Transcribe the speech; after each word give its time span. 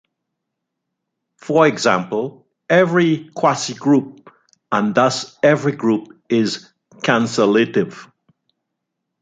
For 1.37 1.67
example, 1.67 2.47
every 2.67 3.29
quasigroup, 3.35 4.31
and 4.71 4.95
thus 4.95 5.37
every 5.43 5.73
group, 5.73 6.19
is 6.27 6.67
cancellative. 7.03 8.11